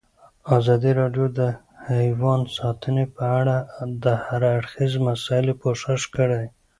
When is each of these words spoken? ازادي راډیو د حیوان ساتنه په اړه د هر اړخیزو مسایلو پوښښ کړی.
ازادي 0.57 0.91
راډیو 1.01 1.25
د 1.39 1.41
حیوان 1.89 2.41
ساتنه 2.57 3.03
په 3.15 3.23
اړه 3.39 3.57
د 4.03 4.05
هر 4.25 4.41
اړخیزو 4.55 4.99
مسایلو 5.09 5.53
پوښښ 5.61 6.01
کړی. 6.15 6.45